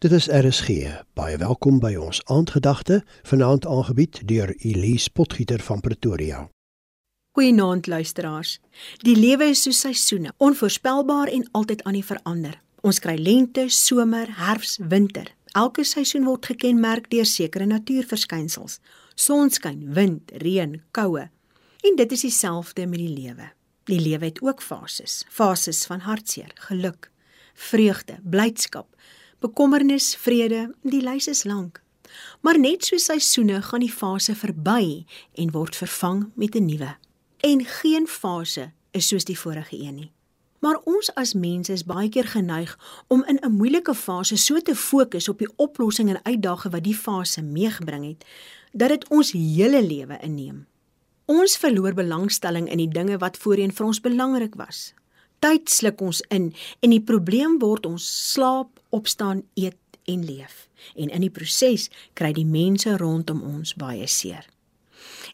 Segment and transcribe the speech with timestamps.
[0.00, 0.68] Dit is RSG.
[1.12, 6.38] Baie welkom by ons aandgedagte, vanaand aangebied deur Elise Potgieter van Pretoria.
[7.36, 8.54] Goeienaand luisteraars.
[9.04, 12.56] Die lewe is soos seisoene, onvoorspelbaar en altyd aan die verander.
[12.80, 15.28] Ons kry lente, somer, herfs, winter.
[15.52, 18.80] Elke seisoen word gekenmerk deur sekere natuurverskynsels:
[19.14, 21.28] sonskyn, wind, reën, koue.
[21.84, 23.52] En dit is dieselfde met die lewe.
[23.84, 27.12] Die lewe het ook fases, fases van hartseer, geluk,
[27.52, 28.88] vreugde, blydskap
[29.40, 31.82] bekommernis, vrede, die lys is lank.
[32.40, 35.04] Maar net so seisoene gaan die fase verby
[35.34, 36.96] en word vervang met 'n nuwe.
[37.40, 40.12] En geen fase is soos die vorige een nie.
[40.60, 44.74] Maar ons as mense is baie keer geneig om in 'n moeilike fase so te
[44.74, 48.24] fokus op die oplossing en uitdagings wat die fase meegebring het,
[48.72, 50.66] dat dit ons hele lewe inneem.
[51.24, 54.94] Ons verloor belangstelling in die dinge wat voorheen vir ons belangrik was.
[55.40, 56.50] Tyd sluk ons in
[56.84, 60.66] en die probleem word ons slaap, opstaan, eet en leef.
[60.96, 64.44] En in die proses kry die mense rondom ons baie seer.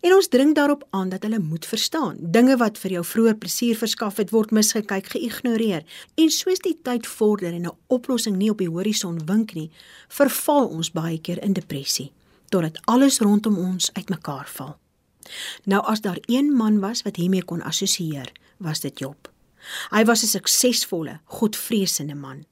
[0.00, 2.16] En ons dring daarop aan dat hulle moet verstaan.
[2.20, 5.82] Dinge wat vir jou vroeër plesier verskaf het, word misgekyk, geïgnoreer.
[6.14, 9.70] En soos die tyd vorder en 'n oplossing nie op die horison wink nie,
[10.08, 12.12] verval ons baie keer in depressie
[12.48, 14.76] totdat alles rondom ons uitmekaar val.
[15.64, 19.35] Nou as daar een man was wat hiermee kon assosieer, was dit Job.
[19.90, 22.44] Hy was 'n suksesvolle, godvreesende man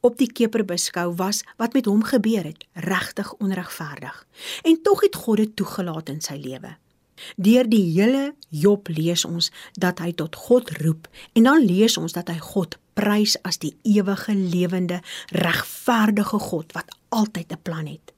[0.00, 4.26] op die keper beskou was wat met hom gebeur het regtig onregverdig.
[4.62, 6.76] En tog het God dit toegelaat in sy lewe.
[7.36, 12.12] Deur die hele Job lees ons dat hy tot God roep en dan lees ons
[12.12, 18.12] dat hy God prys as die ewige lewende regverdige God wat altyd 'n plan het.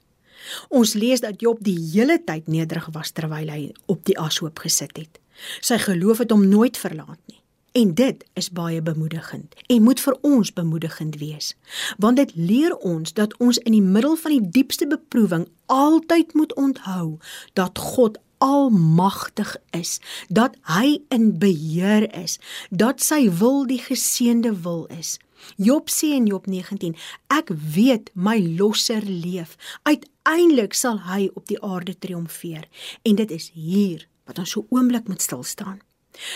[0.68, 4.96] Ons lees dat Job die hele tyd nederig was terwyl hy op die ashoop gesit
[4.96, 5.20] het.
[5.60, 7.43] Sy geloof het hom nooit verlaat nie.
[7.74, 11.54] En dit is baie bemoedigend en moet vir ons bemoedigend wees.
[11.98, 16.54] Want dit leer ons dat ons in die middel van die diepste beproewing altyd moet
[16.54, 17.16] onthou
[17.58, 22.38] dat God almagtig is, dat hy in beheer is,
[22.70, 25.16] dat sy wil die geseënde wil is.
[25.56, 26.94] Job sê in Job 19:
[27.26, 29.56] Ek weet my losser leef.
[29.82, 32.70] Uiteindelik sal hy op die aarde triomfeer.
[33.02, 35.82] En dit is hier wat ons so oomblik moet stil staan.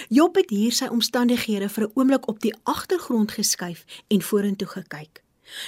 [0.09, 5.23] Job het hier sy omstandighede vir 'n oomblik op die agtergrond geskuif en vorentoe gekyk.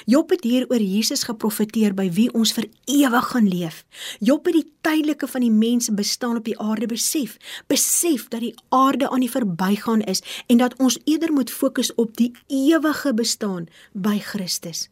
[0.04, 3.84] Job het hier oor Jesus geprofeteer by wie ons vir ewig gaan leef.
[4.18, 8.54] Job het die tydelike van die mense bestaan op die aarde besef, besef dat die
[8.68, 13.68] aarde aan die verbygaan is en dat ons eerder moet fokus op die ewige bestaan
[13.92, 14.88] by Christus.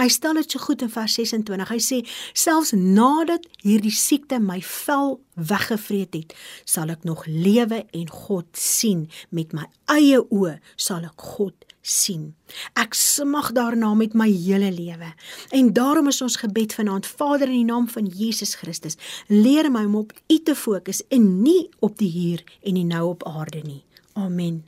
[0.00, 1.68] Hy stel dit so goed in vers 26.
[1.70, 2.00] Hy sê
[2.32, 6.34] selfs nadat hierdie siekte my vel weggevreet het,
[6.64, 12.32] sal ek nog lewe en God sien met my eie oë sal ek God sien.
[12.80, 15.12] Ek smag daarna met my hele lewe.
[15.52, 18.96] En daarom is ons gebed vanaand, Vader in die naam van Jesus Christus,
[19.28, 23.08] leer my om op U te fokus en nie op die hier en die nou
[23.12, 23.82] op aarde nie.
[24.14, 24.64] Amen.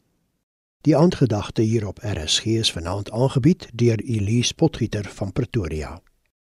[0.86, 6.00] Die aandgedagte hier op RSG is vanaand aangebied deur Elise Potgieter van Pretoria.